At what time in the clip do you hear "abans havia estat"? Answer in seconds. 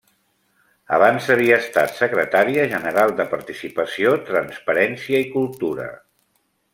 0.95-1.93